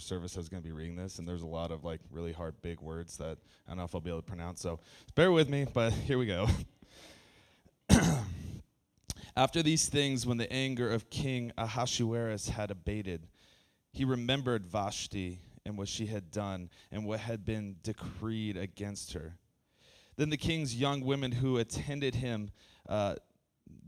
[0.00, 2.32] service I was going to be reading this, and there's a lot of like really
[2.32, 4.60] hard big words that I don't know if I'll be able to pronounce.
[4.60, 4.80] So
[5.14, 6.48] bear with me, but here we go.
[9.36, 13.28] After these things, when the anger of King Ahasuerus had abated,
[13.92, 19.36] he remembered Vashti and what she had done and what had been decreed against her.
[20.16, 22.50] Then the king's young women who attended him,
[22.88, 23.14] uh,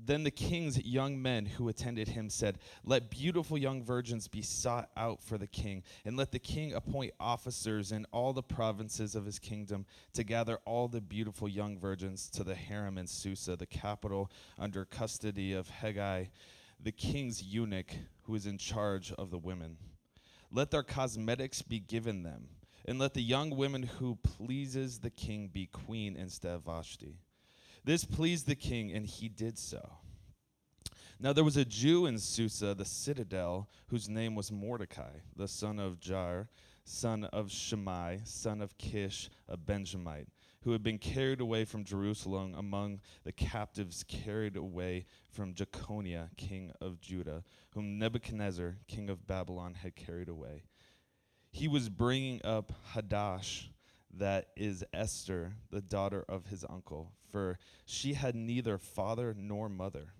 [0.04, 4.90] then the king's young men who attended him said, Let beautiful young virgins be sought
[4.96, 9.24] out for the king, and let the king appoint officers in all the provinces of
[9.24, 13.66] his kingdom to gather all the beautiful young virgins to the harem in Susa, the
[13.66, 16.30] capital, under custody of Hegai,
[16.80, 17.92] the king's eunuch
[18.22, 19.76] who is in charge of the women.
[20.50, 22.48] Let their cosmetics be given them,
[22.84, 27.18] and let the young women who pleases the king be queen instead of Vashti.
[27.84, 29.98] This pleased the king, and he did so.
[31.18, 35.78] Now there was a Jew in Susa, the citadel, whose name was Mordecai, the son
[35.78, 36.48] of Jair,
[36.84, 40.28] son of Shimei, son of Kish, a Benjamite,
[40.62, 46.72] who had been carried away from Jerusalem among the captives carried away from Jeconiah, king
[46.80, 50.64] of Judah, whom Nebuchadnezzar, king of Babylon, had carried away.
[51.50, 53.68] He was bringing up Hadash,
[54.14, 60.12] that is Esther, the daughter of his uncle, for she had neither father nor mother.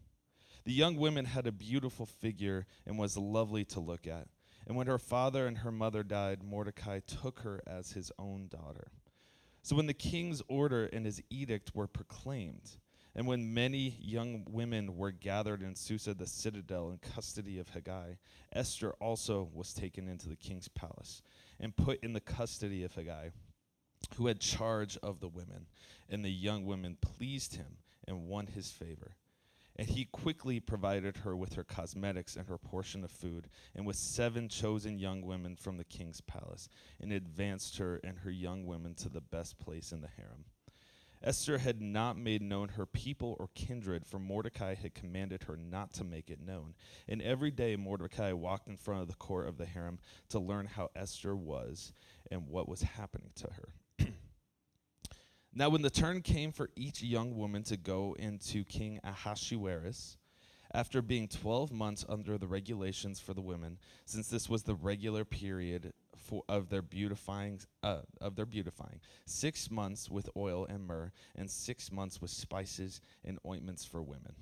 [0.65, 4.29] The young woman had a beautiful figure and was lovely to look at.
[4.67, 8.93] And when her father and her mother died, Mordecai took her as his own daughter.
[9.63, 12.77] So when the king's order and his edict were proclaimed,
[13.15, 18.17] and when many young women were gathered in Susa, the citadel, in custody of Hegai,
[18.53, 21.23] Esther also was taken into the king's palace
[21.61, 23.33] and put in the custody of Hegai,
[24.17, 25.67] who had charge of the women.
[26.09, 29.17] And the young women pleased him and won his favor.
[29.77, 33.97] And he quickly provided her with her cosmetics and her portion of food, and with
[33.97, 36.69] seven chosen young women from the king's palace,
[37.01, 40.45] and advanced her and her young women to the best place in the harem.
[41.25, 45.93] Esther had not made known her people or kindred, for Mordecai had commanded her not
[45.95, 46.75] to make it known.
[47.09, 50.01] And every day Mordecai walked in front of the court of the harem
[50.31, 51.93] to learn how Esther was
[52.31, 53.69] and what was happening to her.
[55.55, 60.17] Now, when the turn came for each young woman to go into King Ahasuerus,
[60.75, 65.25] after being 12 months under the regulations for the women, since this was the regular
[65.27, 71.13] period for, of their beautifying uh, of their beautifying, six months with oil and myrrh,
[71.37, 74.35] and six months with spices and ointments for women.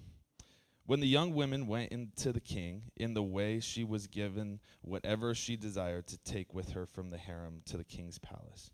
[0.86, 5.34] When the young women went into the king, in the way she was given whatever
[5.34, 8.70] she desired to take with her from the harem to the king's palace.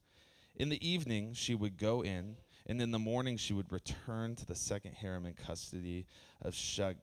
[0.56, 2.36] In the evening she would go in,
[2.66, 6.06] and in the morning she would return to the second harem in custody
[6.40, 6.96] of Shag-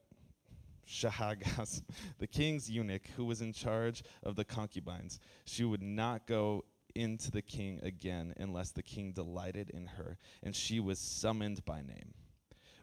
[0.87, 1.83] Shahagas,
[2.17, 5.19] the king's eunuch, who was in charge of the concubines.
[5.45, 6.65] She would not go
[6.95, 11.81] into the king again unless the king delighted in her, and she was summoned by
[11.81, 12.13] name.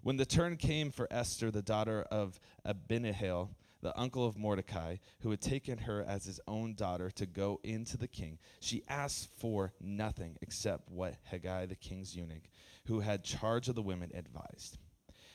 [0.02, 3.50] When the turn came for Esther, the daughter of Abihail,
[3.82, 7.96] the uncle of Mordecai, who had taken her as his own daughter to go into
[7.96, 12.48] the king, she asked for nothing except what Haggai, the king's eunuch,
[12.86, 14.78] who had charge of the women, advised.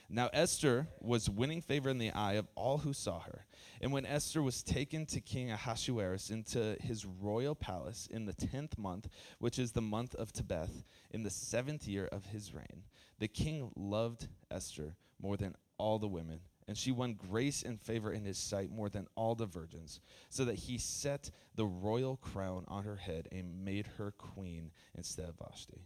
[0.08, 3.44] Now Esther was winning favor in the eye of all who saw her.
[3.80, 8.78] And when Esther was taken to King Ahasuerus into his royal palace in the tenth
[8.78, 9.08] month,
[9.40, 12.84] which is the month of Tebeth, in the seventh year of his reign,
[13.18, 18.12] the king loved Esther more than all the women, and she won grace and favor
[18.12, 22.64] in his sight more than all the virgins, so that he set the royal crown
[22.68, 25.80] on her head and made her queen instead of Vashti.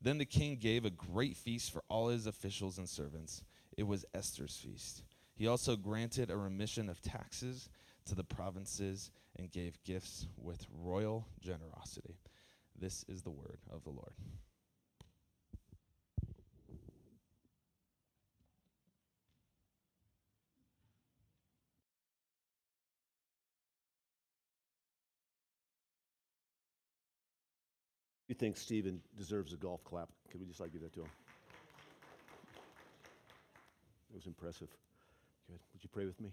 [0.00, 3.42] Then the king gave a great feast for all his officials and servants.
[3.76, 5.02] It was Esther's feast.
[5.34, 7.68] He also granted a remission of taxes
[8.06, 12.16] to the provinces and gave gifts with royal generosity.
[12.78, 14.14] This is the word of the Lord.
[28.28, 30.08] You think Stephen deserves a golf clap?
[30.30, 31.10] Can we just like give that to him?
[34.10, 34.68] It was impressive.
[35.46, 35.60] Good.
[35.72, 36.30] Would you pray with me?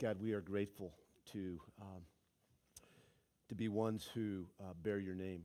[0.00, 0.92] God, we are grateful
[1.32, 2.02] to um,
[3.50, 5.44] to be ones who uh, bear your name.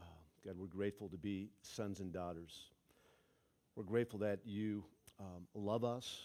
[0.00, 0.04] Uh,
[0.46, 2.66] God, we're grateful to be sons and daughters.
[3.74, 4.84] We're grateful that you
[5.18, 6.22] um, love us,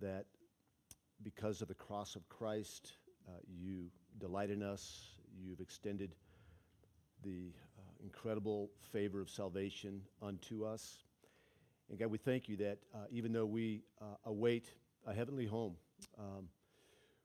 [0.00, 0.24] that
[1.22, 2.92] because of the cross of Christ,
[3.28, 6.14] uh, you delight in us, you've extended
[7.22, 11.04] the uh, incredible favor of salvation unto us.
[11.90, 14.72] And God, we thank you that uh, even though we uh, await
[15.06, 15.76] a heavenly home,
[16.18, 16.48] um,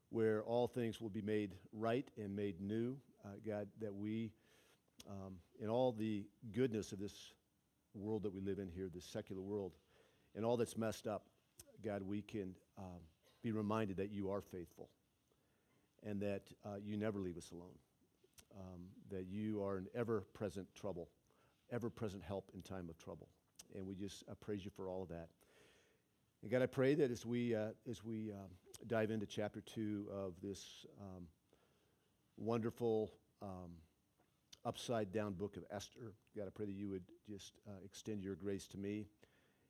[0.09, 2.95] where all things will be made right and made new.
[3.25, 4.31] Uh, God, that we,
[5.09, 7.33] um, in all the goodness of this
[7.93, 9.73] world that we live in here, this secular world,
[10.35, 11.25] and all that's messed up,
[11.83, 13.01] God, we can um,
[13.43, 14.89] be reminded that you are faithful
[16.05, 17.75] and that uh, you never leave us alone,
[18.55, 21.09] um, that you are an ever present trouble,
[21.71, 23.29] ever present help in time of trouble.
[23.75, 25.29] And we just uh, praise you for all of that.
[26.41, 28.49] And God, I pray that as we, uh, as we um,
[28.87, 31.23] dive into chapter two of this um,
[32.37, 33.11] wonderful
[33.41, 33.71] um,
[34.65, 38.35] upside down book of Esther, God, I pray that you would just uh, extend your
[38.35, 39.07] grace to me.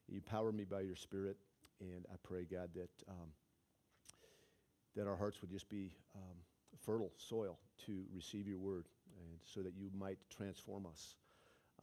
[0.07, 1.37] You power me by your Spirit.
[1.79, 3.29] And I pray, God, that, um,
[4.95, 6.37] that our hearts would just be um,
[6.85, 8.85] fertile soil to receive your word,
[9.17, 11.15] and so that you might transform us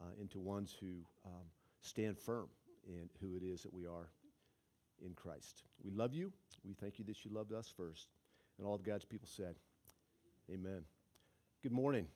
[0.01, 1.45] uh, into ones who um,
[1.81, 2.47] stand firm
[2.87, 4.09] in who it is that we are
[5.03, 5.63] in Christ.
[5.83, 6.31] We love you.
[6.63, 8.07] We thank you that you loved us first.
[8.57, 9.55] And all of God's people said,
[10.51, 10.83] Amen.
[11.63, 12.07] Good morning.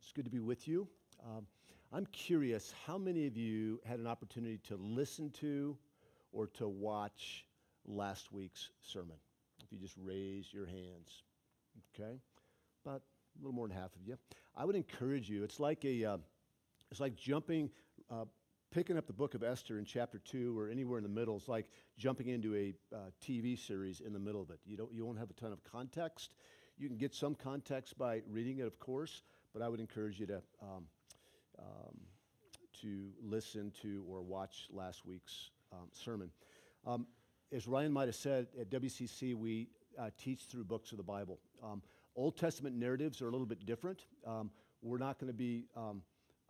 [0.00, 0.88] It's good to be with you.
[1.24, 1.46] Um,
[1.92, 5.76] I'm curious how many of you had an opportunity to listen to
[6.32, 7.44] or to watch
[7.86, 9.16] last week's sermon?
[9.62, 11.22] If you just raise your hands,
[11.94, 12.18] okay?
[12.84, 13.02] About
[13.36, 14.16] a little more than half of you.
[14.56, 15.44] I would encourage you.
[15.44, 16.16] It's like a, uh,
[16.90, 17.70] it's like jumping,
[18.10, 18.24] uh,
[18.70, 21.36] picking up the book of Esther in chapter two or anywhere in the middle.
[21.36, 21.66] It's like
[21.98, 24.60] jumping into a uh, TV series in the middle of it.
[24.64, 26.34] You don't, you won't have a ton of context.
[26.78, 29.22] You can get some context by reading it, of course,
[29.52, 30.42] but I would encourage you to.
[30.62, 30.84] Um,
[31.58, 31.98] um,
[32.80, 36.30] to listen to or watch last week's um, sermon.
[36.86, 37.06] Um,
[37.52, 39.68] as Ryan might have said, at WCC, we
[39.98, 41.38] uh, teach through books of the Bible.
[41.62, 41.82] Um,
[42.14, 44.04] Old Testament narratives are a little bit different.
[44.26, 44.50] Um,
[44.82, 46.02] we're not going to be um,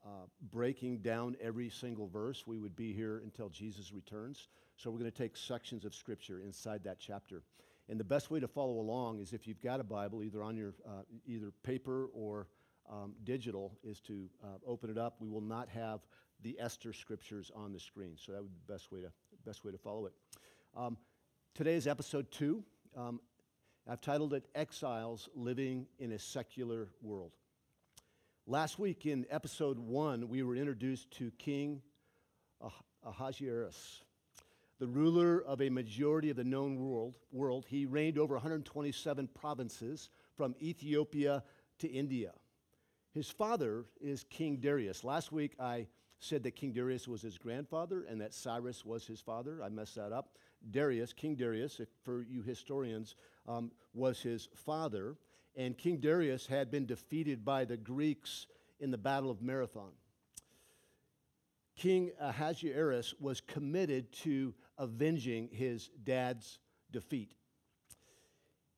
[0.04, 2.46] uh, breaking down every single verse.
[2.46, 4.48] We would be here until Jesus returns.
[4.76, 7.42] So we're going to take sections of Scripture inside that chapter.
[7.88, 10.56] And the best way to follow along is if you've got a Bible, either on
[10.56, 12.48] your uh, either paper or
[12.90, 15.16] um, digital, is to uh, open it up.
[15.20, 16.00] We will not have
[16.42, 19.12] the Esther scriptures on the screen, so that would be the best way to
[19.44, 20.12] best way to follow it.
[20.76, 20.96] Um,
[21.54, 22.64] today is episode two.
[22.96, 23.20] Um,
[23.88, 27.32] I've titled it "Exiles Living in a Secular World."
[28.46, 31.82] Last week in episode one, we were introduced to King
[33.04, 34.04] Ahasuerus,
[34.78, 37.18] the ruler of a majority of the known world.
[37.32, 41.42] World, he reigned over 127 provinces from Ethiopia
[41.78, 42.32] to India.
[43.10, 45.02] His father is King Darius.
[45.02, 45.88] Last week I
[46.20, 49.60] said that King Darius was his grandfather and that Cyrus was his father.
[49.60, 50.38] I messed that up.
[50.70, 53.16] Darius, King Darius, for you historians,
[53.46, 55.16] um, was his father.
[55.56, 58.46] And King Darius had been defeated by the Greeks
[58.80, 59.92] in the Battle of Marathon.
[61.76, 66.58] King Ahasuerus was committed to avenging his dad's
[66.90, 67.32] defeat.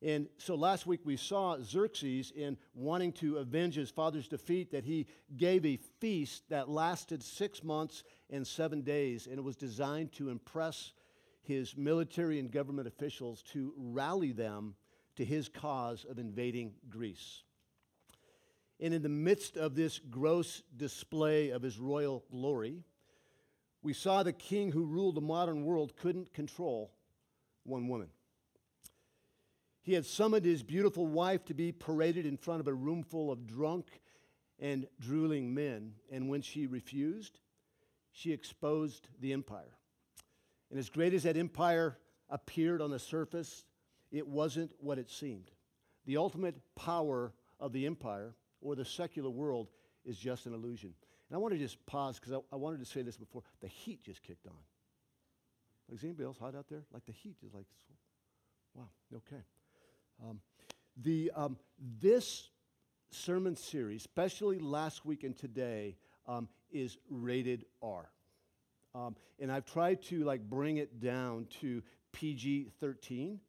[0.02, 4.84] And so last week we saw Xerxes in wanting to avenge his father's defeat, that
[4.84, 5.06] he
[5.36, 10.28] gave a feast that lasted six months and seven days, and it was designed to
[10.28, 10.92] impress
[11.44, 14.74] his military and government officials to rally them
[15.16, 17.42] to his cause of invading Greece.
[18.80, 22.82] And in the midst of this gross display of his royal glory,
[23.82, 26.92] we saw the king who ruled the modern world couldn't control
[27.62, 28.08] one woman.
[29.82, 33.30] He had summoned his beautiful wife to be paraded in front of a room full
[33.30, 34.00] of drunk
[34.58, 35.92] and drooling men.
[36.10, 37.40] And when she refused,
[38.10, 39.76] she exposed the empire.
[40.74, 41.96] And as great as that empire
[42.28, 43.64] appeared on the surface,
[44.10, 45.52] it wasn't what it seemed.
[46.04, 49.68] The ultimate power of the empire or the secular world
[50.04, 50.92] is just an illusion.
[51.30, 53.42] And I want to just pause because I, I, wanted to say this before.
[53.60, 54.56] The heat just kicked on.
[55.88, 56.82] Like, is anybody else hot out there?
[56.92, 57.66] Like the heat is like,
[58.74, 59.44] wow, okay.
[60.28, 60.40] Um,
[60.96, 61.56] the, um,
[62.00, 62.48] this
[63.12, 68.10] sermon series, especially last week and today, um, is rated R.
[68.94, 71.82] Um, and I've tried to like bring it down to
[72.12, 73.40] PG 13.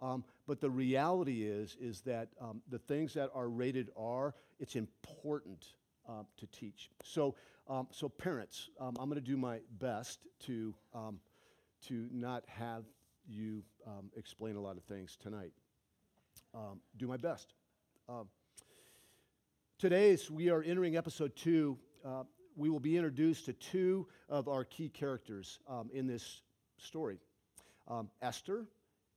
[0.00, 4.76] Um, but the reality is, is that um, the things that are rated R, it's
[4.76, 5.74] important
[6.08, 6.90] uh, to teach.
[7.04, 7.34] So,
[7.90, 10.74] so parents, I'm going to do my best to,
[11.86, 12.84] to not have
[13.28, 13.62] you
[14.16, 15.52] explain a lot of things tonight
[16.54, 17.54] um, do my best.
[18.08, 18.28] Um,
[19.78, 22.24] today, we are entering episode two, uh,
[22.58, 26.42] we will be introduced to two of our key characters um, in this
[26.76, 27.18] story
[27.86, 28.66] um, Esther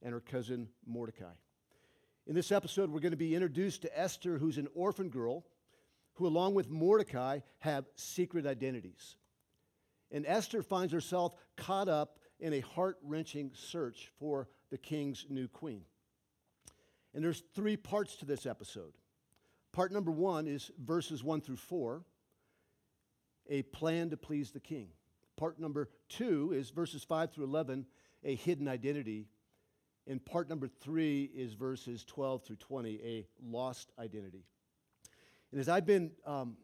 [0.02, 1.34] and her cousin Mordecai.
[2.28, 5.44] In this episode, we're going to be introduced to Esther, who's an orphan girl,
[6.14, 9.18] who, along with Mordecai, have secret identities.
[10.12, 15.48] And Esther finds herself caught up in a heart wrenching search for the king's new
[15.48, 15.82] queen.
[17.14, 18.94] And there's three parts to this episode.
[19.74, 22.04] Part number one is verses one through four,
[23.52, 24.88] a plan to please the king.
[25.38, 27.86] Part number two is verses five through 11,
[28.24, 29.28] a hidden identity.
[30.08, 34.46] And part number three is verses 12 through 20, a lost identity.
[35.52, 36.58] And as I've been um,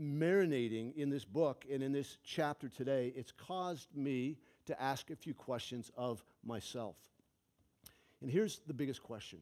[0.00, 5.16] marinating in this book and in this chapter today, it's caused me to ask a
[5.16, 6.96] few questions of myself.
[8.22, 9.40] And here's the biggest question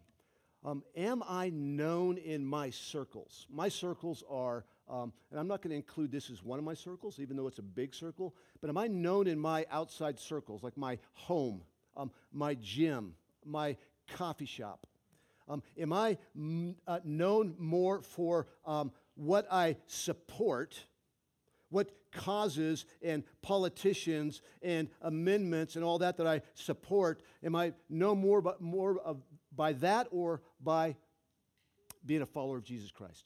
[0.65, 3.47] um, Am I known in my circles?
[3.51, 6.75] My circles are, um, and I'm not going to include this as one of my
[6.75, 10.63] circles, even though it's a big circle, but am I known in my outside circles,
[10.63, 11.63] like my home,
[11.97, 13.77] um, my gym, my
[14.15, 14.87] coffee shop?
[15.49, 20.79] Um, am I m- uh, known more for um, what I support,
[21.71, 27.23] what causes and politicians and amendments and all that that I support?
[27.43, 29.23] Am I known more, but more of,
[29.55, 30.97] by that or by
[32.05, 33.25] being a follower of Jesus Christ?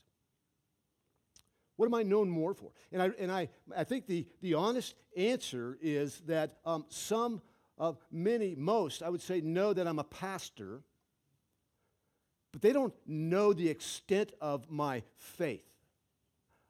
[1.77, 2.71] What am I known more for?
[2.93, 7.43] And I, and I, I think the, the honest answer is that um, some
[7.79, 10.83] of many, most, I would say, know that I'm a pastor
[12.57, 15.69] but they don't know the extent of my faith.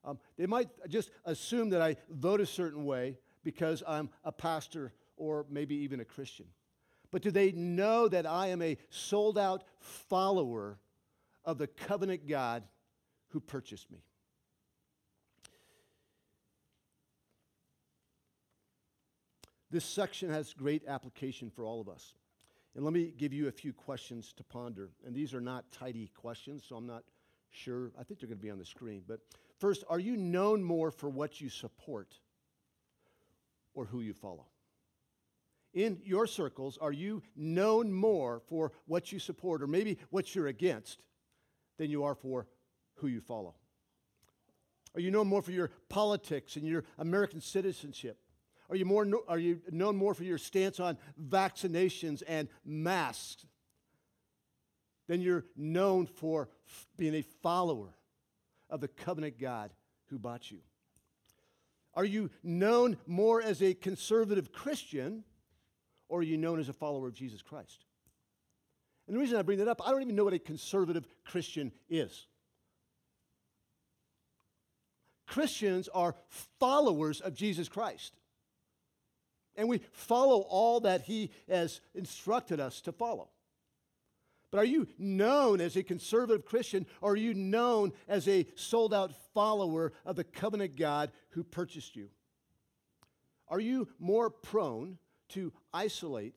[0.05, 4.93] Um, they might just assume that I vote a certain way because I'm a pastor
[5.17, 6.47] or maybe even a Christian.
[7.13, 10.81] But do they know that I am a sold out follower
[11.45, 12.65] of the covenant God
[13.29, 13.99] who purchased me?
[19.71, 22.15] This section has great application for all of us.
[22.75, 24.91] And let me give you a few questions to ponder.
[25.05, 27.05] And these are not tidy questions, so I'm not
[27.51, 27.91] sure.
[27.99, 29.03] I think they're going to be on the screen.
[29.07, 29.21] But
[29.59, 32.15] first, are you known more for what you support
[33.75, 34.47] or who you follow?
[35.73, 40.47] In your circles, are you known more for what you support or maybe what you're
[40.47, 41.03] against
[41.79, 42.47] than you are for
[42.97, 43.55] who you follow?
[44.95, 48.19] Are you known more for your politics and your American citizenship?
[48.69, 53.47] Are you, more, are you known more for your stance on vaccinations and masks
[55.09, 56.49] than you're known for
[56.97, 57.97] being a follower
[58.69, 59.73] of the covenant God
[60.07, 60.59] who bought you?
[61.95, 65.25] Are you known more as a conservative Christian
[66.09, 67.85] or are you known as a follower of Jesus Christ?
[69.07, 71.73] And the reason I bring that up, I don't even know what a conservative Christian
[71.89, 72.27] is.
[75.27, 76.17] Christians are
[76.59, 78.13] followers of Jesus Christ
[79.57, 83.29] and we follow all that He has instructed us to follow.
[84.51, 88.95] But are you known as a conservative Christian or are you known as a sold
[88.95, 92.09] out follower of the covenant God who purchased you?
[93.49, 94.99] Are you more prone
[95.31, 96.37] to isolate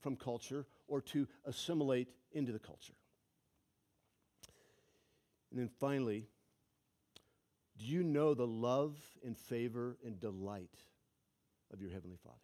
[0.00, 2.94] from culture or to assimilate into the culture?
[5.50, 6.28] And then finally,
[7.78, 10.74] do you know the love and favor and delight
[11.72, 12.36] of your Heavenly Father?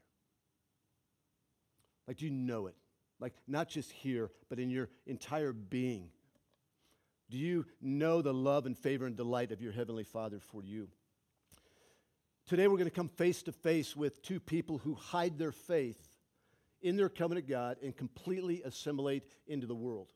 [2.07, 2.75] Like, do you know it?
[3.21, 6.11] Like, not just here, but in your entire being.
[7.31, 10.89] Do you know the love and favor and delight of your Heavenly Father for you?
[12.47, 16.19] Today, we're going to come face to face with two people who hide their faith
[16.83, 20.13] in their covenant God and completely assimilate into the world.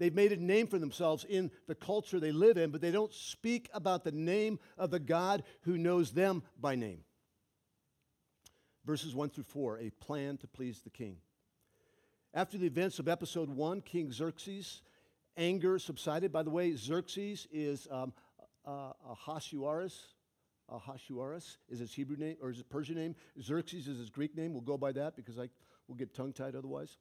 [0.00, 3.12] They've made a name for themselves in the culture they live in, but they don't
[3.12, 7.04] speak about the name of the God who knows them by name
[8.88, 11.18] verses 1 through 4, a plan to please the king.
[12.32, 14.80] After the events of episode 1, King Xerxes'
[15.36, 16.32] anger subsided.
[16.32, 18.14] By the way, Xerxes is um,
[18.66, 20.14] uh, Ahasuerus.
[20.70, 23.14] Ahasuerus is his Hebrew name, or is his Persian name.
[23.38, 24.54] Xerxes is his Greek name.
[24.54, 25.50] We'll go by that because I
[25.86, 26.96] will get tongue tied otherwise.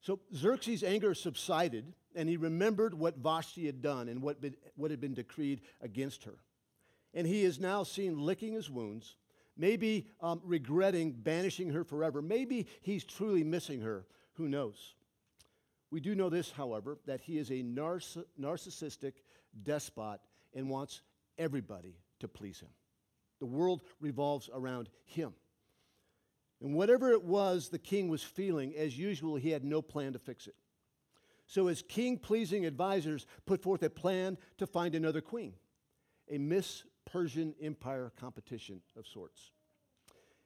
[0.00, 4.90] So Xerxes' anger subsided, and he remembered what Vashti had done and what, been, what
[4.90, 6.38] had been decreed against her.
[7.14, 9.14] And he is now seen licking his wounds
[9.60, 12.22] maybe um, regretting banishing her forever.
[12.22, 14.06] Maybe he's truly missing her.
[14.34, 14.94] Who knows?
[15.90, 19.12] We do know this, however, that he is a narciss- narcissistic
[19.62, 20.20] despot
[20.54, 21.02] and wants
[21.36, 22.70] everybody to please him.
[23.38, 25.34] The world revolves around him.
[26.62, 30.18] And whatever it was the king was feeling, as usual, he had no plan to
[30.18, 30.54] fix it.
[31.46, 35.54] So his king pleasing advisors put forth a plan to find another queen,
[36.30, 39.50] a Miss Persian Empire competition of sorts.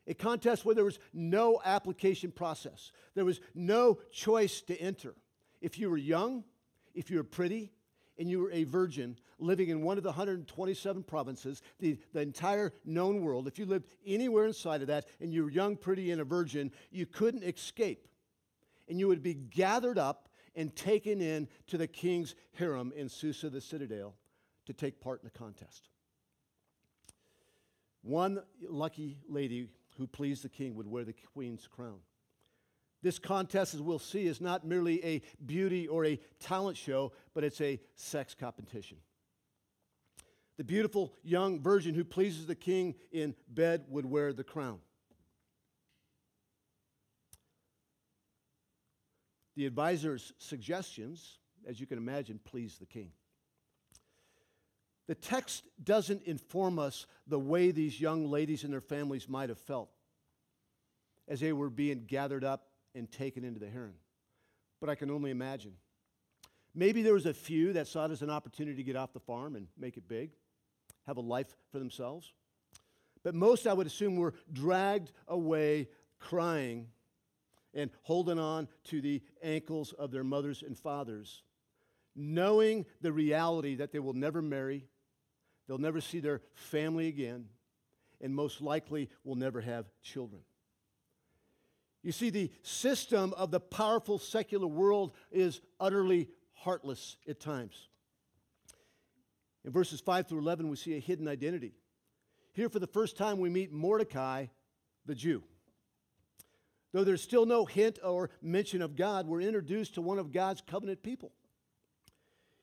[0.07, 5.15] A contest where there was no application process, there was no choice to enter.
[5.61, 6.45] If you were young,
[6.95, 7.73] if you were pretty,
[8.19, 12.73] and you were a virgin living in one of the 127 provinces, the, the entire
[12.85, 16.21] known world, if you lived anywhere inside of that and you were young, pretty, and
[16.21, 18.07] a virgin, you couldn't escape.
[18.89, 23.51] And you would be gathered up and taken in to the king's harem in Susa,
[23.51, 24.15] the citadel,
[24.67, 25.89] to take part in the contest.
[28.05, 32.01] One lucky lady who pleased the king would wear the queen's crown.
[33.03, 37.45] This contest, as we'll see, is not merely a beauty or a talent show, but
[37.45, 38.99] it's a sex competition.
[40.59, 44.81] The beautiful young virgin who pleases the king in bed would wear the crown.
[49.57, 53.13] The advisor's suggestions, as you can imagine, pleased the king.
[55.07, 59.59] The text doesn't inform us the way these young ladies and their families might have
[59.59, 59.91] felt
[61.29, 63.95] as they were being gathered up and taken into the harem.
[64.81, 65.75] But I can only imagine.
[66.75, 69.21] Maybe there was a few that saw it as an opportunity to get off the
[69.21, 70.31] farm and make it big,
[71.07, 72.33] have a life for themselves.
[73.23, 76.89] But most, I would assume, were dragged away crying
[77.73, 81.43] and holding on to the ankles of their mothers and fathers,
[82.15, 84.87] knowing the reality that they will never marry,
[85.67, 87.47] they'll never see their family again,
[88.21, 90.43] and most likely will never have children.
[92.03, 97.89] You see, the system of the powerful secular world is utterly heartless at times.
[99.65, 101.73] In verses 5 through 11, we see a hidden identity.
[102.53, 104.47] Here, for the first time, we meet Mordecai,
[105.07, 105.43] the Jew.
[106.93, 110.61] Though there's still no hint or mention of God, we're introduced to one of God's
[110.61, 111.33] covenant people.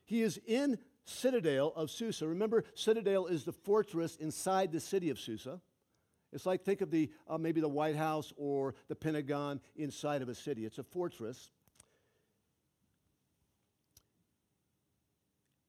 [0.05, 2.27] He is in Citadel of Susa.
[2.27, 5.59] Remember, Citadel is the fortress inside the city of Susa.
[6.33, 10.29] It's like think of the uh, maybe the White House or the Pentagon inside of
[10.29, 10.65] a city.
[10.65, 11.51] It's a fortress.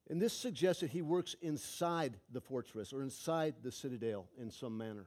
[0.08, 4.76] And this suggests that he works inside the fortress or inside the citadel in some
[4.76, 5.06] manner.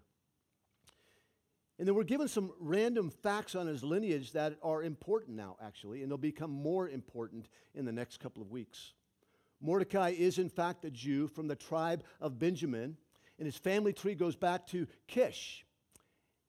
[1.77, 6.01] And then we're given some random facts on his lineage that are important now, actually,
[6.01, 8.93] and they'll become more important in the next couple of weeks.
[9.61, 12.97] Mordecai is, in fact, a Jew from the tribe of Benjamin
[13.37, 15.65] and his family tree goes back to Kish.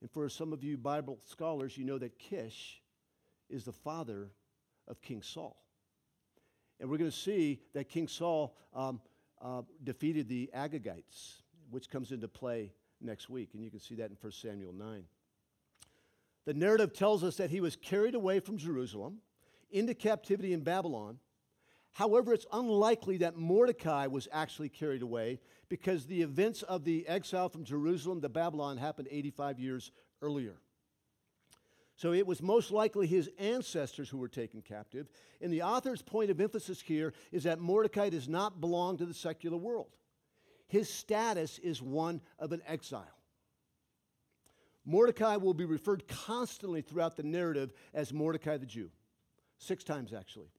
[0.01, 2.81] And for some of you Bible scholars, you know that Kish
[3.49, 4.31] is the father
[4.87, 5.57] of King Saul.
[6.79, 9.01] And we're going to see that King Saul um,
[9.43, 13.51] uh, defeated the Agagites, which comes into play next week.
[13.55, 15.05] And you can see that in 1 Samuel 9.
[16.45, 19.19] The narrative tells us that he was carried away from Jerusalem
[19.71, 21.19] into captivity in Babylon
[21.97, 27.49] However, it's unlikely that Mordecai was actually carried away because the events of the exile
[27.49, 30.61] from Jerusalem to Babylon happened 85 years earlier.
[31.95, 35.09] So it was most likely his ancestors who were taken captive.
[35.41, 39.15] And the author's point of emphasis here is that Mordecai does not belong to the
[39.15, 39.89] secular world.
[40.69, 43.07] His status is one of an exile.
[44.85, 48.91] Mordecai will be referred constantly throughout the narrative as Mordecai the Jew,
[49.57, 50.51] six times actually.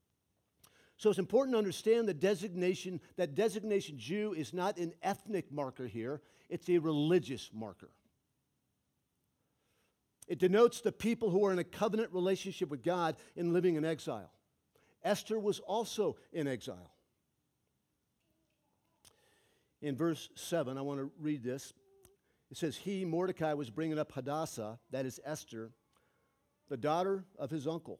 [0.97, 5.85] So it's important to understand the designation, that designation Jew is not an ethnic marker
[5.85, 7.91] here, it's a religious marker.
[10.27, 13.85] It denotes the people who are in a covenant relationship with God and living in
[13.85, 14.31] exile.
[15.03, 16.91] Esther was also in exile.
[19.81, 21.73] In verse 7, I want to read this.
[22.49, 25.71] It says, He, Mordecai, was bringing up Hadassah, that is Esther,
[26.69, 27.99] the daughter of his uncle,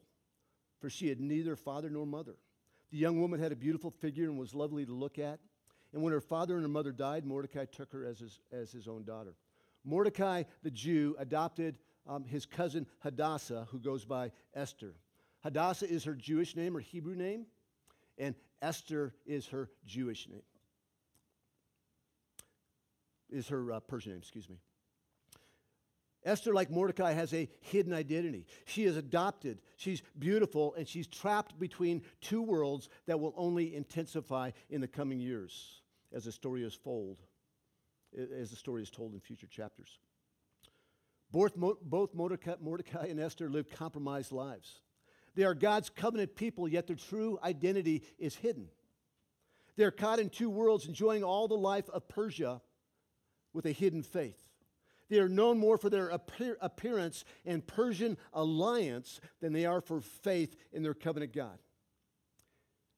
[0.80, 2.36] for she had neither father nor mother.
[2.92, 5.40] The young woman had a beautiful figure and was lovely to look at.
[5.94, 8.88] And when her father and her mother died, Mordecai took her as his, as his
[8.88, 9.36] own daughter.
[9.84, 14.96] Mordecai, the Jew, adopted um, his cousin Hadassah, who goes by Esther.
[15.44, 17.46] Hadassah is her Jewish name or Hebrew name,
[18.18, 20.42] and Esther is her Jewish name.
[23.30, 24.58] Is her uh, Persian name, excuse me.
[26.28, 28.46] Esther, like Mordecai, has a hidden identity.
[28.66, 34.52] She is adopted, she's beautiful, and she's trapped between two worlds that will only intensify
[34.70, 35.82] in the coming years
[36.14, 37.22] as the story is told,
[38.16, 40.00] as the story is told in future chapters.
[41.32, 44.82] Both, both Mordecai, and Esther live compromised lives.
[45.36, 48.68] They are God's covenant people, yet their true identity is hidden.
[49.78, 52.62] They're caught in two worlds, enjoying all the life of Persia
[53.54, 54.47] with a hidden faith.
[55.10, 60.02] They are known more for their appear- appearance and Persian alliance than they are for
[60.02, 61.60] faith in their covenant God.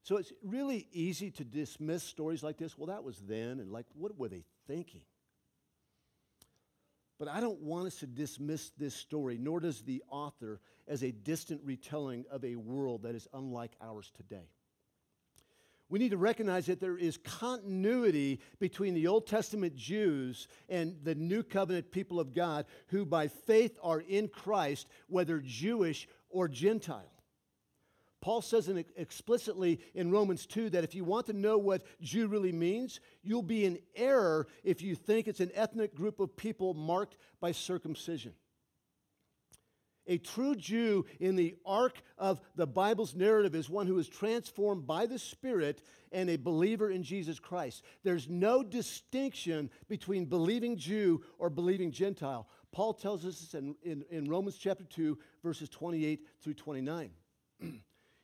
[0.02, 2.76] So it's really easy to dismiss stories like this.
[2.76, 5.02] Well, that was then, and like, what were they thinking?
[7.18, 11.12] But I don't want us to dismiss this story, nor does the author, as a
[11.12, 14.48] distant retelling of a world that is unlike ours today
[15.90, 21.16] we need to recognize that there is continuity between the Old Testament Jews and the
[21.16, 27.12] New Covenant people of God who by faith are in Christ, whether Jewish or Gentile.
[28.20, 32.28] Paul says in, explicitly in Romans 2 that if you want to know what Jew
[32.28, 36.74] really means, you'll be in error if you think it's an ethnic group of people
[36.74, 38.34] marked by circumcision.
[40.10, 44.84] A true Jew in the arc of the Bible's narrative is one who is transformed
[44.84, 47.84] by the Spirit and a believer in Jesus Christ.
[48.02, 52.48] There's no distinction between believing Jew or believing Gentile.
[52.72, 57.10] Paul tells us this in, in, in Romans chapter 2, verses 28 through 29.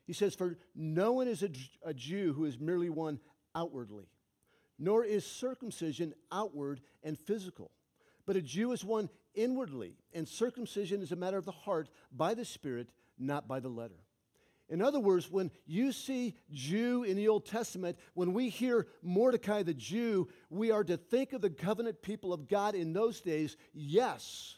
[0.09, 1.51] he says, For no one is a,
[1.85, 3.21] a Jew who is merely one
[3.55, 4.09] outwardly,
[4.77, 7.71] nor is circumcision outward and physical.
[8.27, 12.35] But a Jew is one inwardly, and circumcision is a matter of the heart by
[12.35, 14.03] the Spirit, not by the letter.
[14.69, 19.63] In other words, when you see Jew in the Old Testament, when we hear Mordecai
[19.63, 23.57] the Jew, we are to think of the covenant people of God in those days,
[23.73, 24.57] yes.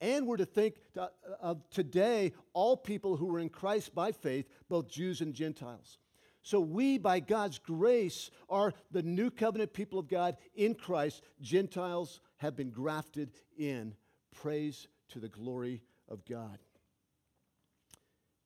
[0.00, 1.08] And we're to think uh,
[1.40, 5.98] of today all people who are in Christ by faith, both Jews and Gentiles.
[6.42, 11.22] So we, by God's grace, are the new covenant people of God in Christ.
[11.40, 13.94] Gentiles have been grafted in.
[14.34, 16.58] Praise to the glory of God.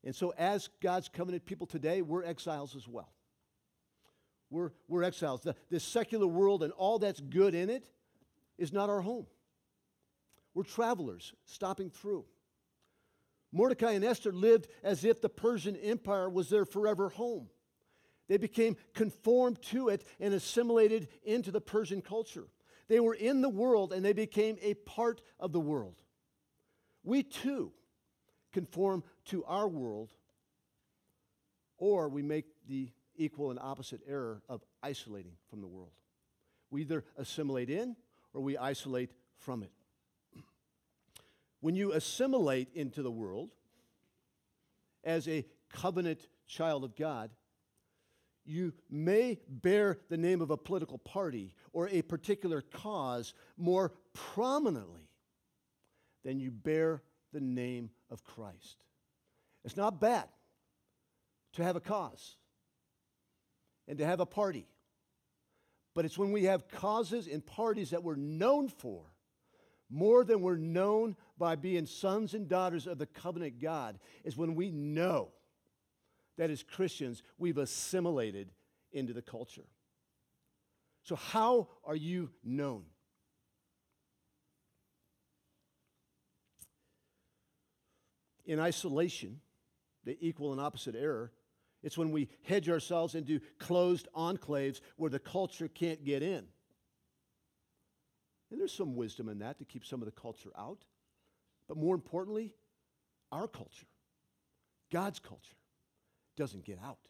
[0.05, 3.12] And so, as God's covenant people today, we're exiles as well.
[4.50, 5.42] We're, we're exiles.
[5.42, 7.88] The, this secular world and all that's good in it
[8.59, 9.26] is not our home.
[10.55, 12.24] We're travelers stopping through.
[13.52, 17.48] Mordecai and Esther lived as if the Persian Empire was their forever home.
[18.28, 22.46] They became conformed to it and assimilated into the Persian culture.
[22.88, 26.03] They were in the world and they became a part of the world.
[27.05, 27.73] We too
[28.53, 30.12] conform to our world,
[31.79, 35.92] or we make the equal and opposite error of isolating from the world.
[36.71, 37.97] We either assimilate in
[38.33, 39.73] or we isolate from it.
[41.61, 43.51] When you assimilate into the world
[45.05, 47.31] as a covenant child of God,
[48.44, 55.09] you may bear the name of a political party or a particular cause more prominently
[56.24, 57.02] than you bear
[57.33, 58.85] the name of Christ.
[59.64, 60.28] It's not bad
[61.55, 62.37] to have a cause
[63.87, 64.66] and to have a party,
[65.94, 69.05] but it's when we have causes and parties that we're known for
[69.90, 74.55] more than we're known by being sons and daughters of the covenant God, is when
[74.55, 75.28] we know
[76.38, 78.51] that as Christians we've assimilated
[78.92, 79.66] into the culture.
[81.05, 82.85] So, how are you known?
[88.45, 89.40] In isolation,
[90.05, 91.33] the equal and opposite error,
[91.83, 96.45] it's when we hedge ourselves into closed enclaves where the culture can't get in.
[98.51, 100.85] And there's some wisdom in that to keep some of the culture out.
[101.68, 102.55] But more importantly,
[103.33, 103.87] our culture,
[104.92, 105.57] God's culture,
[106.37, 107.09] doesn't get out.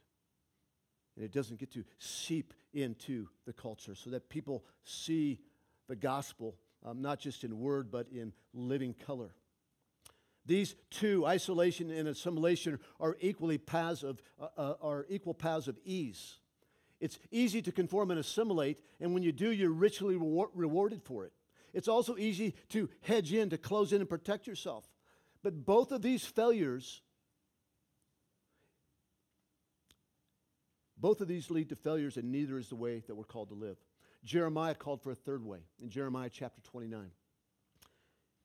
[1.17, 5.41] And it doesn't get to seep into the culture so that people see
[5.89, 9.35] the gospel, um, not just in word, but in living color.
[10.45, 15.79] These two, isolation and assimilation, are equally paths of, uh, uh, are equal paths of
[15.85, 16.39] ease.
[17.01, 21.25] It's easy to conform and assimilate, and when you do, you're richly rewar- rewarded for
[21.25, 21.33] it.
[21.73, 24.85] It's also easy to hedge in, to close in, and protect yourself.
[25.43, 27.03] But both of these failures
[31.03, 33.57] Both of these lead to failures, and neither is the way that we're called to
[33.57, 33.77] live.
[34.25, 37.11] Jeremiah called for a third way in Jeremiah chapter 29.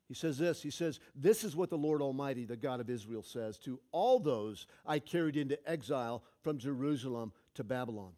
[0.07, 3.21] He says this He says, This is what the Lord Almighty, the God of Israel,
[3.21, 8.13] says to all those I carried into exile from Jerusalem to Babylon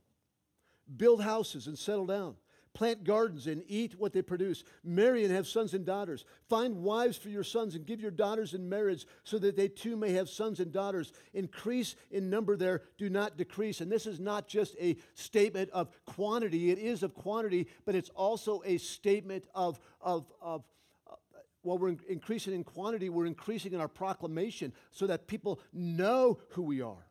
[0.95, 2.37] Build houses and settle down
[2.73, 4.63] Plant gardens and eat what they produce.
[4.83, 6.23] Marry and have sons and daughters.
[6.49, 9.97] Find wives for your sons and give your daughters in marriage so that they too
[9.97, 11.11] may have sons and daughters.
[11.33, 13.81] Increase in number there, do not decrease.
[13.81, 18.09] And this is not just a statement of quantity, it is of quantity, but it's
[18.09, 20.63] also a statement of, of, of
[21.09, 21.15] uh,
[21.63, 26.61] while we're increasing in quantity, we're increasing in our proclamation so that people know who
[26.61, 27.08] we are.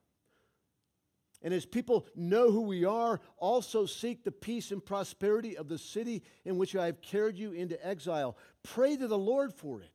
[1.42, 5.78] And as people know who we are, also seek the peace and prosperity of the
[5.78, 8.36] city in which I have carried you into exile.
[8.64, 9.92] Pray to the Lord for it.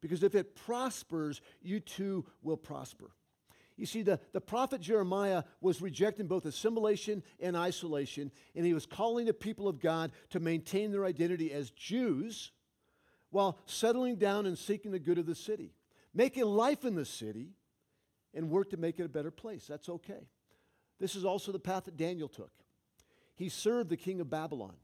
[0.00, 3.12] Because if it prospers, you too will prosper.
[3.76, 8.84] You see, the, the prophet Jeremiah was rejecting both assimilation and isolation, and he was
[8.84, 12.50] calling the people of God to maintain their identity as Jews
[13.30, 15.72] while settling down and seeking the good of the city,
[16.12, 17.54] making life in the city
[18.34, 19.66] and work to make it a better place.
[19.66, 20.28] That's okay.
[20.98, 22.52] This is also the path that Daniel took.
[23.34, 24.74] He served the king of Babylon.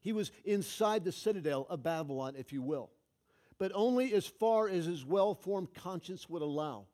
[0.00, 2.90] He was inside the citadel of Babylon, if you will,
[3.58, 6.86] but only as far as his well formed conscience would allow.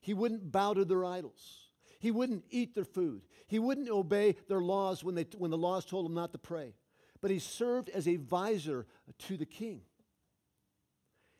[0.00, 1.70] He wouldn't bow to their idols.
[1.98, 3.22] He wouldn't eat their food.
[3.46, 6.74] He wouldn't obey their laws when, they, when the laws told him not to pray.
[7.20, 8.86] But he served as a visor
[9.26, 9.82] to the king.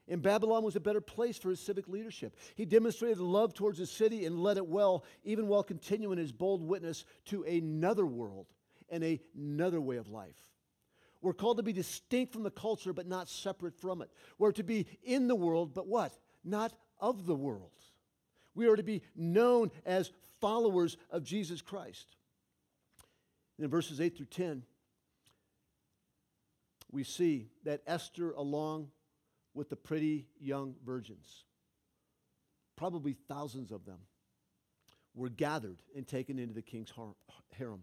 [0.08, 2.36] And Babylon was a better place for his civic leadership.
[2.54, 6.62] He demonstrated love towards the city and led it well, even while continuing his bold
[6.62, 8.46] witness to another world
[8.88, 10.38] and another way of life.
[11.22, 14.10] We're called to be distinct from the culture, but not separate from it.
[14.38, 16.12] We're to be in the world, but what?
[16.44, 17.72] Not of the world.
[18.54, 22.14] We are to be known as followers of Jesus Christ.
[23.58, 24.62] And in verses 8 through 10,
[26.92, 28.88] we see that Esther, along
[29.56, 31.44] with the pretty young virgins,
[32.76, 33.98] probably thousands of them,
[35.14, 36.92] were gathered and taken into the king's
[37.52, 37.82] harem.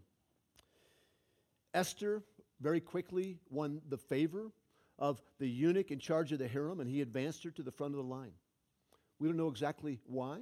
[1.74, 2.22] Esther
[2.60, 4.52] very quickly won the favor
[5.00, 7.92] of the eunuch in charge of the harem, and he advanced her to the front
[7.92, 8.30] of the line.
[9.18, 10.38] We don't know exactly why,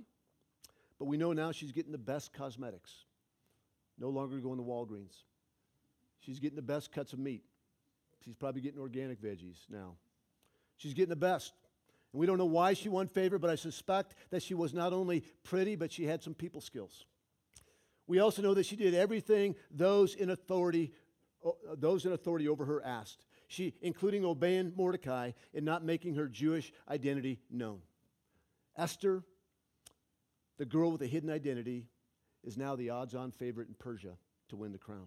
[0.99, 2.93] but we know now she's getting the best cosmetics.
[3.99, 5.17] No longer going to Walgreens.
[6.21, 7.43] She's getting the best cuts of meat.
[8.23, 9.95] She's probably getting organic veggies now.
[10.83, 11.53] She's getting the best.
[12.13, 14.93] And we don't know why she won favor, but I suspect that she was not
[14.93, 17.05] only pretty, but she had some people skills.
[18.09, 20.93] We also know that she did everything those in authority,
[21.77, 23.25] those in authority over her asked.
[23.47, 27.81] She, including obeying Mordecai and not making her Jewish identity known.
[28.77, 29.23] Esther,
[30.59, 31.87] the girl with a hidden identity,
[32.43, 34.17] is now the odds on favorite in Persia
[34.49, 35.07] to win the crown.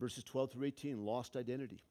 [0.00, 1.82] Verses 12 through 18 lost identity.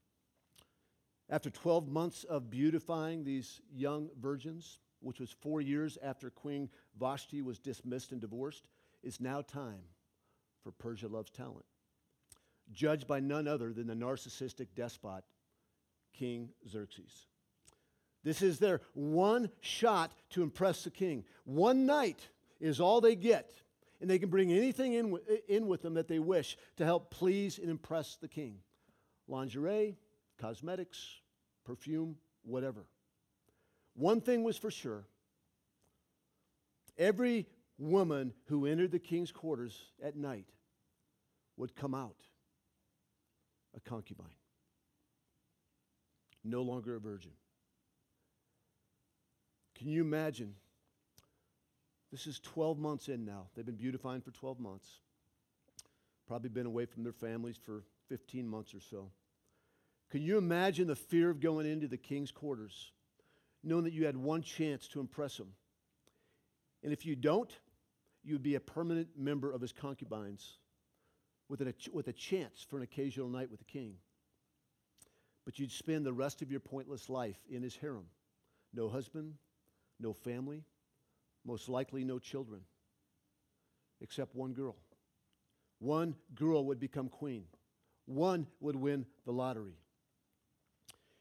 [1.29, 7.41] After 12 months of beautifying these young virgins, which was four years after Queen Vashti
[7.41, 8.67] was dismissed and divorced,
[9.03, 9.81] it's now time
[10.63, 11.65] for Persia Loves Talent.
[12.71, 15.23] Judged by none other than the narcissistic despot,
[16.13, 17.27] King Xerxes.
[18.23, 21.23] This is their one shot to impress the king.
[21.45, 22.27] One night
[22.59, 23.61] is all they get,
[24.01, 27.59] and they can bring anything in, in with them that they wish to help please
[27.59, 28.59] and impress the king
[29.27, 29.97] lingerie,
[30.39, 31.19] cosmetics,
[31.65, 32.85] perfume, whatever.
[33.95, 35.05] One thing was for sure
[36.97, 37.45] every
[37.77, 40.47] woman who entered the king's quarters at night
[41.57, 42.15] would come out
[43.75, 44.27] a concubine,
[46.43, 47.31] no longer a virgin.
[49.75, 50.55] Can you imagine?
[52.11, 53.47] This is 12 months in now.
[53.53, 54.87] They've been beautifying for 12 months.
[56.27, 59.11] Probably been away from their families for 15 months or so.
[60.09, 62.91] Can you imagine the fear of going into the king's quarters,
[63.63, 65.47] knowing that you had one chance to impress him?
[66.83, 67.51] And if you don't,
[68.23, 70.57] you would be a permanent member of his concubines
[71.49, 73.95] with, an, with a chance for an occasional night with the king.
[75.45, 78.05] But you'd spend the rest of your pointless life in his harem.
[78.73, 79.33] No husband,
[79.99, 80.63] no family,
[81.45, 82.61] most likely no children,
[84.01, 84.75] except one girl.
[85.79, 87.45] One girl would become queen,
[88.05, 89.77] one would win the lottery.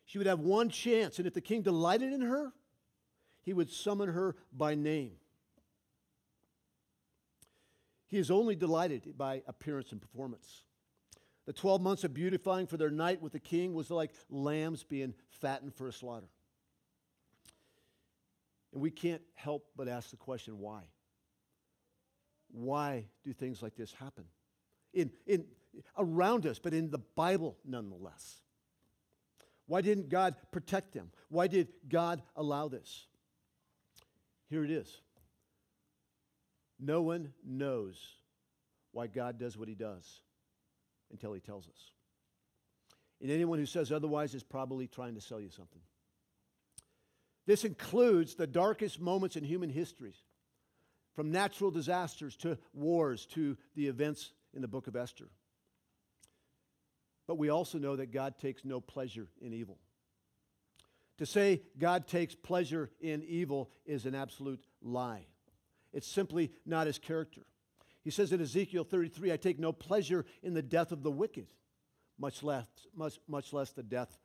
[0.06, 2.52] She would have one chance, and if the king delighted in her,
[3.42, 5.12] he would summon her by name.
[8.06, 10.62] He is only delighted by appearance and performance.
[11.44, 15.12] The 12 months of beautifying for their night with the king was like lambs being
[15.28, 16.28] fattened for a slaughter.
[18.72, 20.82] And we can't help but ask the question why?
[22.52, 24.24] Why do things like this happen?
[24.94, 25.46] In, in,
[25.98, 28.42] around us, but in the Bible nonetheless.
[29.66, 31.10] Why didn't God protect them?
[31.28, 33.06] Why did God allow this?
[34.48, 35.00] Here it is.
[36.78, 37.96] No one knows
[38.92, 40.20] why God does what he does
[41.10, 41.90] until he tells us.
[43.20, 45.80] And anyone who says otherwise is probably trying to sell you something.
[47.46, 50.14] This includes the darkest moments in human history,
[51.14, 55.28] from natural disasters to wars to the events in the book of Esther.
[57.26, 59.78] But we also know that God takes no pleasure in evil.
[61.18, 65.26] To say God takes pleasure in evil is an absolute lie.
[65.92, 67.42] It's simply not his character.
[68.02, 71.46] He says in Ezekiel 33, I take no pleasure in the death of the wicked,
[72.18, 74.18] much less, much, much less the death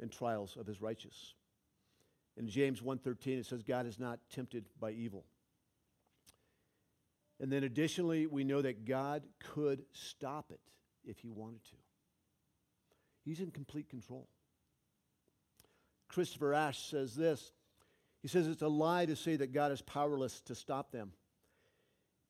[0.00, 1.34] and trials of his righteous.
[2.36, 5.24] In James 1:13 it says God is not tempted by evil.
[7.40, 10.60] And then additionally, we know that God could stop it
[11.04, 11.76] if he wanted to.
[13.24, 14.28] He's in complete control.
[16.08, 17.52] Christopher Ash says this.
[18.22, 21.12] He says it's a lie to say that God is powerless to stop them.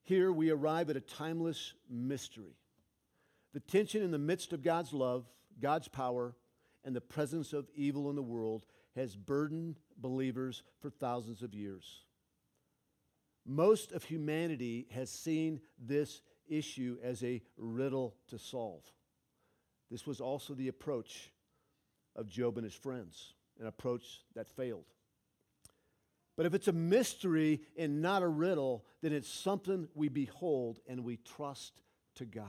[0.02, 2.56] Here we arrive at a timeless mystery.
[3.54, 5.24] The tension in the midst of God's love,
[5.60, 6.34] God's power,
[6.84, 12.02] and the presence of evil in the world has burdened believers for thousands of years.
[13.48, 18.84] most of humanity has seen this issue as a riddle to solve.
[19.90, 21.30] This was also the approach
[22.14, 24.84] of Job and his friends, an approach that failed.
[26.36, 31.04] But if it's a mystery and not a riddle, then it's something we behold and
[31.04, 31.82] we trust
[32.16, 32.44] to God,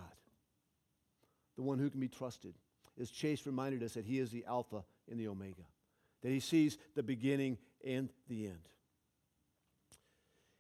[1.56, 2.54] the one who can be trusted.
[3.00, 5.64] As Chase reminded us that he is the Alpha and the Omega,
[6.22, 8.70] that he sees the beginning and the end.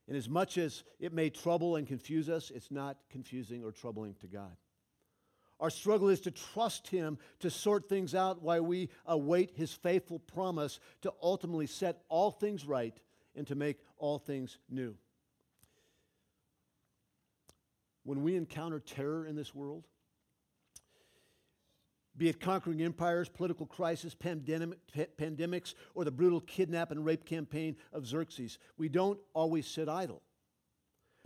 [0.07, 4.15] And as much as it may trouble and confuse us, it's not confusing or troubling
[4.21, 4.55] to God.
[5.59, 10.19] Our struggle is to trust Him to sort things out while we await His faithful
[10.19, 12.97] promise to ultimately set all things right
[13.35, 14.95] and to make all things new.
[18.03, 19.85] When we encounter terror in this world,
[22.17, 24.79] be it conquering empires, political crisis, pandemic,
[25.17, 28.57] pandemics, or the brutal kidnap and rape campaign of Xerxes.
[28.77, 30.21] We don't always sit idle.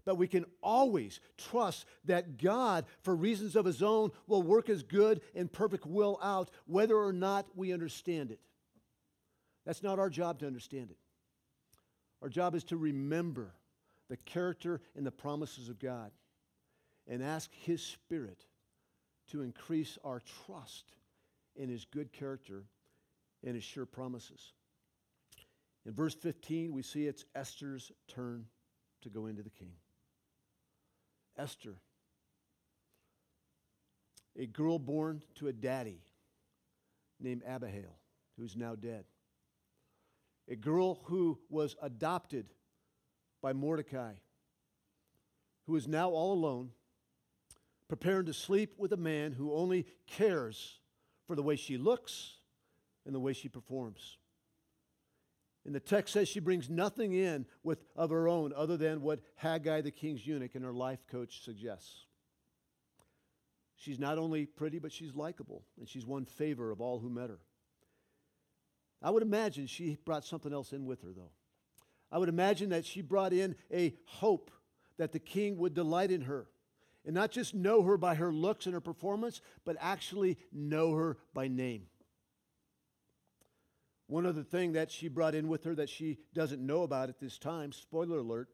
[0.06, 4.84] But we can always trust that God, for reasons of His own, will work His
[4.84, 8.40] good and perfect will out, whether or not we understand it.
[9.66, 10.98] That's not our job to understand it.
[12.22, 13.54] Our job is to remember
[14.10, 16.12] the character and the promises of God
[17.08, 18.46] and ask His Spirit
[19.30, 20.96] to increase our trust
[21.56, 22.66] in his good character
[23.46, 24.54] and his sure promises.
[25.86, 28.46] In verse 15, we see it's Esther's turn
[29.02, 29.74] to go into the king.
[31.38, 31.76] Esther,
[34.38, 36.02] a girl born to a daddy
[37.20, 37.98] named Abihail,
[38.38, 39.06] who's now dead.
[40.50, 42.48] A girl who was adopted
[43.42, 44.14] by Mordecai,
[45.66, 46.72] who is now all alone
[47.88, 50.80] preparing to sleep with a man who only cares
[51.28, 52.38] for the way she looks
[53.06, 54.18] and the way she performs.
[55.66, 59.22] And the text says she brings nothing in with, of her own other than what
[59.42, 62.06] Hegai, the king's eunuch, and her life coach suggests.
[63.76, 67.30] She's not only pretty, but she's likable, and she's won favor of all who met
[67.30, 67.40] her.
[69.02, 71.32] I would imagine she brought something else in with her, though.
[72.12, 74.52] I would imagine that she brought in a hope
[74.98, 76.48] that the king would delight in her
[77.06, 81.18] and not just know her by her looks and her performance, but actually know her
[81.34, 81.88] by name.
[84.08, 87.20] One other thing that she brought in with her that she doesn't know about at
[87.20, 88.50] this time, spoiler alert,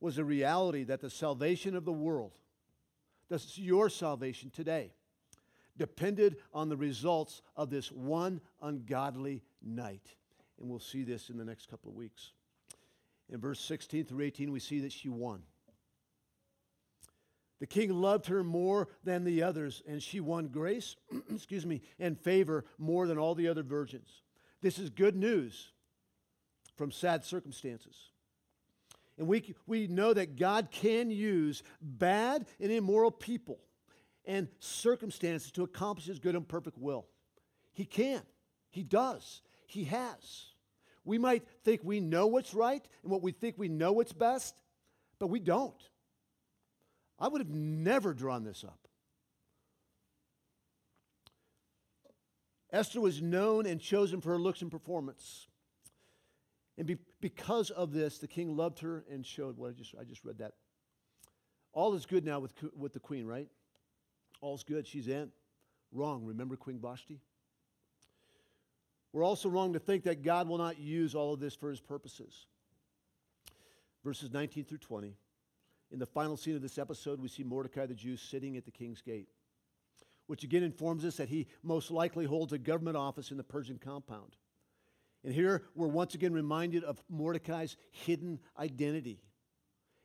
[0.00, 2.32] was the reality that the salvation of the world,
[3.28, 4.92] that's your salvation today,
[5.76, 10.14] depended on the results of this one ungodly night.
[10.58, 12.32] And we'll see this in the next couple of weeks.
[13.28, 15.42] In verse 16 through 18, we see that she won.
[17.58, 20.96] The king loved her more than the others, and she won grace,
[21.32, 24.22] excuse me, and favor more than all the other virgins.
[24.62, 25.68] This is good news
[26.76, 27.96] from sad circumstances.
[29.18, 33.58] And we, we know that God can use bad and immoral people
[34.26, 37.06] and circumstances to accomplish his good and perfect will.
[37.72, 38.22] He can.
[38.70, 39.40] He does.
[39.66, 40.46] He has.
[41.04, 44.60] We might think we know what's right and what we think we know what's best,
[45.18, 45.80] but we don't.
[47.18, 48.85] I would have never drawn this up.
[52.76, 55.48] Esther was known and chosen for her looks and performance.
[56.76, 60.04] And be, because of this, the king loved her and showed what I just, I
[60.04, 60.52] just read that.
[61.72, 63.48] All is good now with, with the queen, right?
[64.40, 64.86] All's good.
[64.86, 65.30] She's in.
[65.92, 66.24] Wrong.
[66.24, 67.20] Remember Queen Vashti?
[69.12, 71.80] We're also wrong to think that God will not use all of this for his
[71.80, 72.46] purposes.
[74.04, 75.14] Verses 19 through 20.
[75.92, 78.70] In the final scene of this episode, we see Mordecai the Jew sitting at the
[78.70, 79.28] king's gate,
[80.26, 83.78] which again informs us that he most likely holds a government office in the Persian
[83.78, 84.36] compound.
[85.24, 89.20] And here we're once again reminded of Mordecai's hidden identity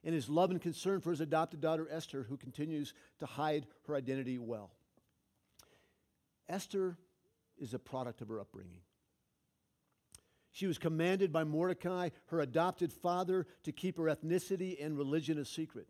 [0.03, 3.95] and his love and concern for his adopted daughter Esther, who continues to hide her
[3.95, 4.71] identity well.
[6.49, 6.97] Esther
[7.59, 8.81] is a product of her upbringing.
[10.51, 15.45] She was commanded by Mordecai, her adopted father, to keep her ethnicity and religion a
[15.45, 15.87] secret.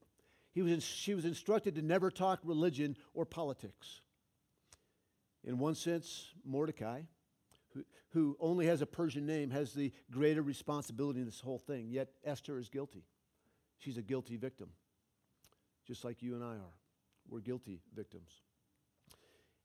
[0.52, 4.02] He was, she was instructed to never talk religion or politics.
[5.44, 7.02] In one sense, Mordecai,
[7.74, 11.88] who, who only has a Persian name, has the greater responsibility in this whole thing.
[11.90, 13.04] Yet Esther is guilty.
[13.80, 14.70] She's a guilty victim,
[15.88, 16.76] just like you and I are.
[17.28, 18.32] We're guilty victims.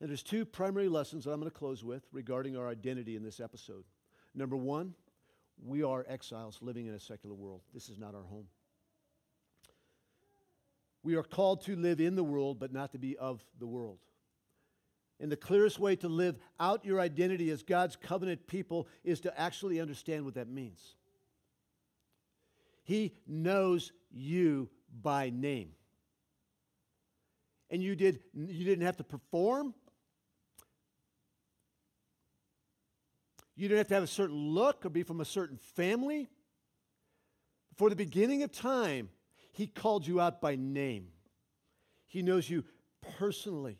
[0.00, 3.22] And there's two primary lessons that I'm going to close with regarding our identity in
[3.22, 3.84] this episode.
[4.34, 4.94] Number one,
[5.64, 7.62] we are exiles living in a secular world.
[7.72, 8.46] This is not our home.
[11.02, 13.98] We are called to live in the world, but not to be of the world.
[15.18, 19.40] And the clearest way to live out your identity as God's covenant people is to
[19.40, 20.94] actually understand what that means.
[22.84, 24.68] He knows you
[25.02, 25.70] by name.
[27.70, 29.74] And you, did, you didn't have to perform.
[33.56, 36.28] You didn't have to have a certain look or be from a certain family.
[37.76, 39.08] For the beginning of time,
[39.52, 41.08] He called you out by name.
[42.06, 42.64] He knows you
[43.18, 43.78] personally.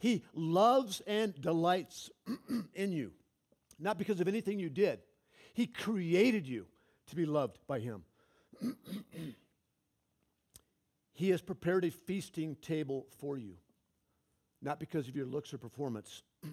[0.00, 2.10] He loves and delights
[2.74, 3.12] in you,
[3.78, 5.00] not because of anything you did.
[5.52, 6.66] He created you
[7.08, 8.02] to be loved by Him.
[11.12, 13.56] he has prepared a feasting table for you,
[14.62, 16.22] not because of your looks or performance,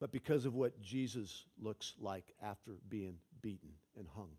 [0.00, 4.30] but because of what Jesus looks like after being beaten and hung.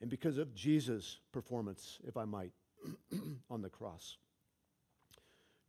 [0.00, 2.50] And because of Jesus' performance, if I might,
[3.48, 4.16] on the cross.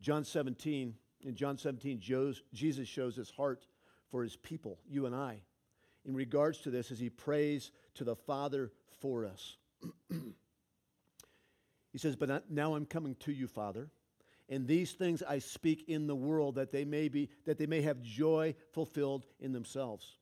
[0.00, 3.66] John 17, in John 17, Jesus shows his heart
[4.10, 5.42] for his people, you and I,
[6.04, 9.56] in regards to this as he prays to the Father for us.
[10.10, 13.90] he says, But now I'm coming to you, Father
[14.48, 17.82] and these things I speak in the world that they may be that they may
[17.82, 20.16] have joy fulfilled in themselves.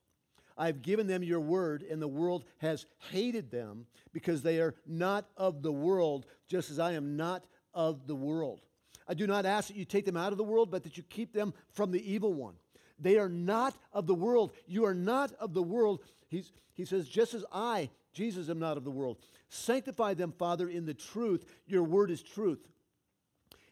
[0.57, 5.29] I've given them your word, and the world has hated them because they are not
[5.37, 8.61] of the world, just as I am not of the world.
[9.07, 11.03] I do not ask that you take them out of the world, but that you
[11.03, 12.55] keep them from the evil one.
[12.99, 14.51] They are not of the world.
[14.67, 16.01] You are not of the world.
[16.27, 19.17] He's, he says, just as I, Jesus, am not of the world.
[19.49, 21.45] Sanctify them, Father, in the truth.
[21.67, 22.59] Your word is truth.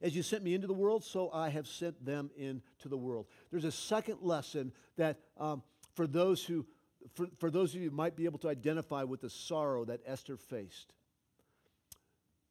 [0.02, 3.26] As you sent me into the world, so I have sent them into the world.
[3.50, 5.64] There's a second lesson that um,
[5.96, 6.66] for those who,
[7.14, 10.02] for, for those of you who might be able to identify with the sorrow that
[10.06, 10.94] Esther faced,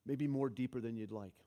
[0.04, 1.43] maybe more deeper than you'd like.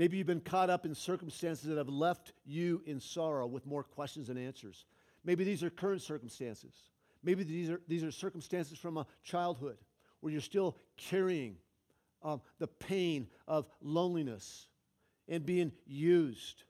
[0.00, 3.82] Maybe you've been caught up in circumstances that have left you in sorrow with more
[3.82, 4.86] questions than answers.
[5.26, 6.72] Maybe these are current circumstances.
[7.22, 9.76] Maybe these are, these are circumstances from a childhood
[10.20, 11.56] where you're still carrying
[12.22, 14.68] um, the pain of loneliness
[15.28, 16.64] and being used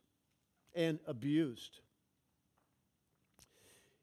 [0.75, 1.79] and abused.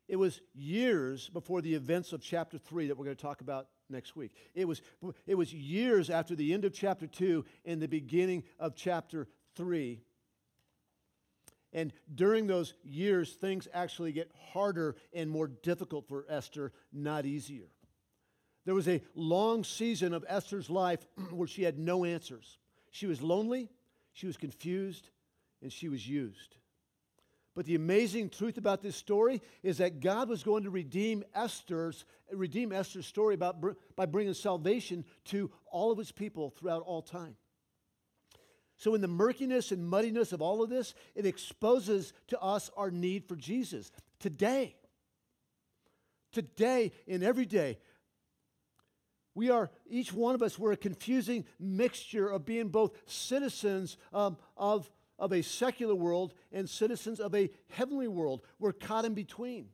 [0.08, 3.68] It was years before the events of chapter 3 that we're going to talk about
[3.90, 4.32] next week.
[4.54, 4.82] It was,
[5.26, 10.02] it was years after the end of chapter 2 and the beginning of chapter 3.
[11.74, 17.68] And during those years, things actually get harder and more difficult for Esther, not easier.
[18.66, 22.58] There was a long season of Esther's life where she had no answers.
[22.92, 23.70] She was lonely,
[24.14, 25.10] she was confused,
[25.62, 26.56] and she was used.
[27.58, 32.06] But the amazing truth about this story is that God was going to redeem Esther's
[32.32, 33.56] redeem Esther's story about,
[33.96, 37.36] by bringing salvation to all of his people throughout all time.
[38.76, 42.92] So, in the murkiness and muddiness of all of this, it exposes to us our
[42.92, 44.76] need for Jesus today.
[46.32, 47.80] Today, in every day,
[49.34, 54.38] we are, each one of us, we're a confusing mixture of being both citizens um,
[54.56, 54.88] of,
[55.20, 58.42] of a secular world and citizens of a heavenly world.
[58.60, 59.70] We're caught in between.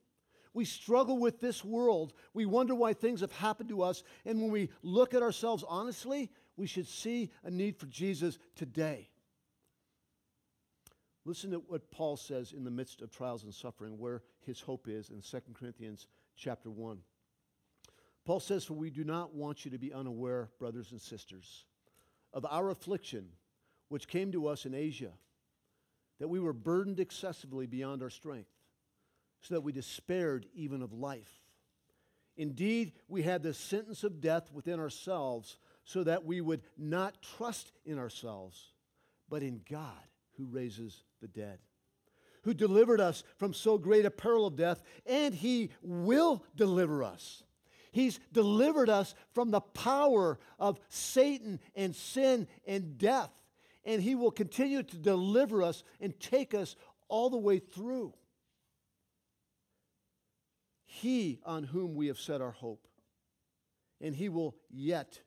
[0.54, 2.14] We struggle with this world.
[2.34, 4.04] We wonder why things have happened to us.
[4.26, 9.10] And when we look at ourselves honestly, we should see a need for Jesus today.
[11.26, 14.88] Listen to what Paul says in the midst of trials and suffering, where his hope
[14.88, 17.00] is in 2 Corinthians chapter 1.
[18.26, 21.66] Paul says, For we do not want you to be unaware, brothers and sisters,
[22.34, 23.30] of our affliction
[23.89, 25.12] which came to us in Asia,
[26.20, 28.49] that we were burdened excessively beyond our strength,
[29.41, 31.41] so that we despaired even of life.
[32.36, 37.72] Indeed, we had the sentence of death within ourselves, so that we would not trust
[37.86, 38.74] in ourselves,
[39.30, 40.07] but in God
[40.38, 41.59] who raises the dead,
[42.43, 47.43] who delivered us from so great a peril of death, and he will deliver us
[47.93, 53.30] He's delivered us from the power of Satan and sin and death.
[53.86, 56.75] And He will continue to deliver us and take us
[57.07, 58.13] all the way through.
[60.86, 62.88] He on whom we have set our hope.
[63.99, 65.19] And He will yet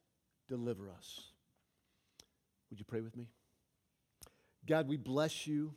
[0.48, 1.20] deliver us.
[2.70, 3.28] Would you pray with me?
[4.66, 5.74] God, we bless you.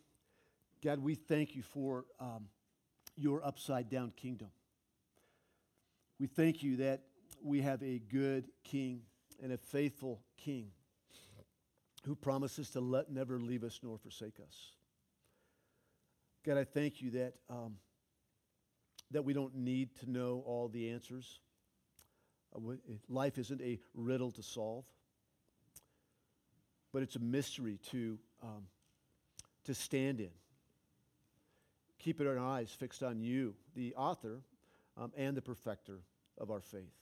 [0.84, 2.48] God, we thank you for um,
[3.16, 4.50] your upside down kingdom.
[6.20, 7.02] We thank you that
[7.44, 9.02] we have a good king
[9.42, 10.72] and a faithful king
[12.06, 14.72] who promises to let, never leave us nor forsake us.
[16.46, 17.76] God, I thank you that, um,
[19.12, 21.40] that we don't need to know all the answers.
[22.56, 22.60] Uh,
[23.10, 24.86] life isn't a riddle to solve,
[26.94, 28.64] but it's a mystery to, um,
[29.66, 30.32] to stand in.
[32.00, 34.40] Keep our eyes fixed on you, the author
[34.98, 36.00] um, and the perfecter
[36.38, 36.96] of our faith.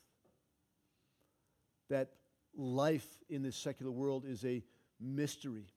[1.89, 2.10] That
[2.56, 4.64] life in this secular world is a
[5.00, 5.68] mystery,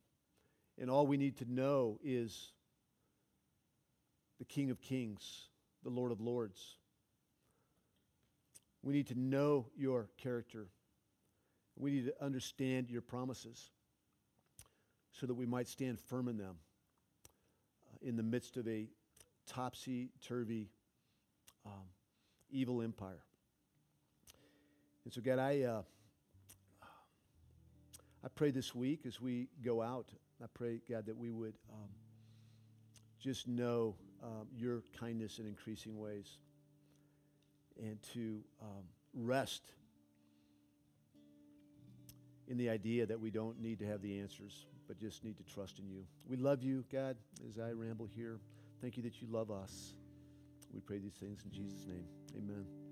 [0.79, 2.53] and all we need to know is
[4.39, 5.49] the King of Kings,
[5.83, 6.77] the Lord of Lords.
[8.83, 10.69] We need to know your character.
[11.77, 13.71] We need to understand your promises
[15.13, 16.57] so that we might stand firm in them
[17.87, 18.89] uh, in the midst of a
[19.47, 20.71] topsy turvy
[21.67, 21.73] um,
[22.51, 23.23] evil empire.
[25.05, 25.83] And so, God, I, uh,
[28.25, 30.09] I pray this week as we go out,
[30.43, 31.89] I pray, God, that we would um,
[33.19, 36.39] just know um, your kindness in increasing ways
[37.79, 39.63] and to um, rest
[42.49, 45.45] in the idea that we don't need to have the answers, but just need to
[45.45, 46.05] trust in you.
[46.29, 47.17] We love you, God,
[47.49, 48.41] as I ramble here.
[48.83, 49.95] Thank you that you love us.
[50.75, 52.05] We pray these things in Jesus' name.
[52.37, 52.90] Amen.